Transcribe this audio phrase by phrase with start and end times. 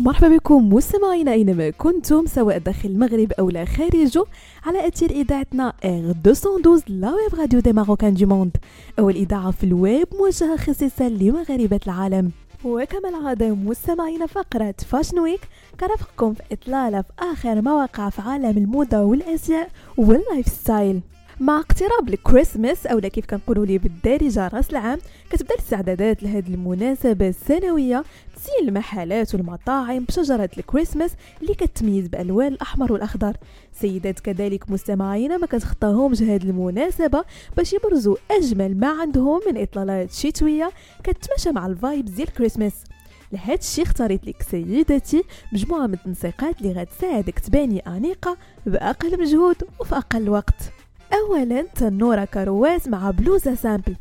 [0.00, 4.24] مرحبا بكم مستمعينا أينما كنتم سواء داخل المغرب أو لا خارجه
[4.66, 8.56] على أثير إذاعتنا R 212 la web radio des marocains du monde
[8.98, 12.30] اول اذاعه في الويب موجهة خصيصا لمغاربة العالم.
[12.64, 15.40] وكما العادة مستمعين فقرة Fashion Week
[15.80, 21.00] كترافقكم في إطلالة في آخر مواقع في عالم الموضة والأزياء وال lifestyle
[21.42, 24.98] مع اقتراب الكريسماس أو كيف كنقولوا ليه بالدارجه راس العام
[25.30, 28.04] كتبدا الاستعدادات لهذه المناسبة السنوية
[28.36, 31.10] تزين المحلات والمطاعم بشجرة الكريسماس
[31.42, 33.36] اللي كتميز بألوان الأحمر والأخضر.
[33.72, 37.24] سيدات كذلك مستمعين ما كتخطاهمش هذه المناسبة
[37.56, 40.70] باش يبرزوا أجمل ما عندهم من إطلالات شتوية
[41.04, 42.74] كتمشى مع الفايبز ديال الكريسماس.
[43.32, 49.96] لهذا الشيء اختاريت لك سيدتي مجموعة من التنسيقات اللي غتساعدك تباني أنيقة بأقل مجهود وفي
[49.96, 50.81] أقل وقت.
[51.12, 53.96] اولا تنورة كرواس مع بلوزة simple.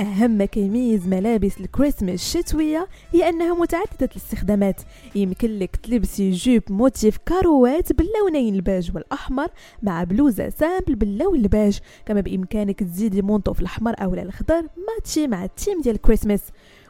[0.00, 4.80] أهم كيميز ملابس الكريسماس الشتوية هي أنها متعددة الاستخدامات.
[5.14, 9.48] يمكن لك تلبسي jupe motif كاروات باللونين الباج والأحمر
[9.82, 11.78] مع بلوزة simple باللون الباج.
[12.06, 16.42] كما بإمكانك تزيدي manteau في الأحمر أو الأخضر matchy مع ال thème ديال الكريسماس.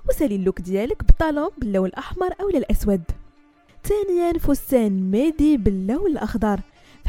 [0.09, 3.03] وسالي ال look ديالك ب talon باللون الأحمر أو الأسود.
[3.85, 6.61] ثانيا فستان midi باللون الأخضر.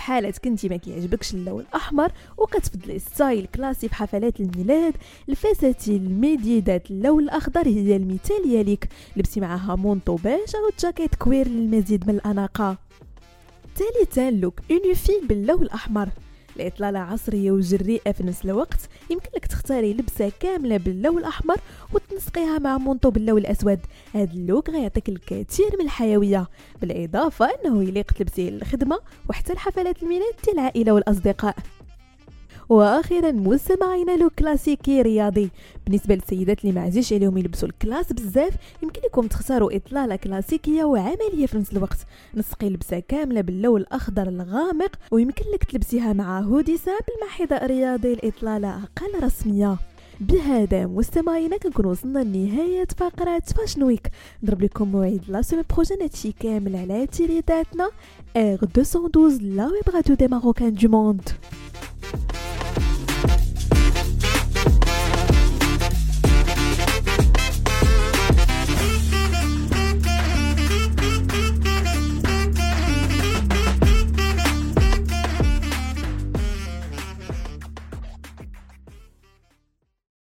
[0.02, 4.94] في حالة كنتي ما كيعجبكش اللون الأحمر وكتفضلي style classy في حفلات الميلاد.
[5.30, 8.90] الفساتين ال midi ذات اللون الأخضر هي المثاليه ليك.
[9.16, 12.78] لبسي معاها manteau beige أو جاكيت cuir للمزيد من الأناقة.
[13.76, 16.10] ثالثا look unifié باللون الأحمر.
[16.56, 18.80] الإطلالة عصرية وجريئة في نفس الوقت.
[19.10, 21.58] يمكن لك تختاري لبسة كاملة باللون الأحمر
[21.94, 23.80] وتنسقيها مع manteau باللون الأسود.
[24.14, 26.48] هذا ال look غيعطيك الكثير من الحيوية
[26.82, 31.56] بالإضافة أنه يليق تلبسيه للخدمة وحتى الحفلات الميلاد ديال العائلة والأصدقاء.
[32.72, 35.50] وأخيرا مستمعينا look كلاسيكي رياضي
[35.86, 40.84] بالنسبة للسيدات اللي ما عزيز عليهم يلبسوا ال classe بزاف يمكن لكم تختاروا إطلالة كلاسيكية
[40.84, 41.98] وعملية في نفس الوقت.
[42.36, 48.14] نسقي لبسة كاملة باللون الأخضر الغامق ويمكن لك تلبسيها مع hoodie simple مع حذاء رياضي
[48.14, 49.78] الإطلالة أقل رسمية.
[50.20, 54.08] بهذا مستمعينا كنكون وصلنا لنهاية فقرة Fashion Week
[54.44, 57.90] نضرب لكم موعد la semaine prochaine هادشي كامل على اذاعتنا
[58.38, 61.30] R 212 la web radio des marocains du monde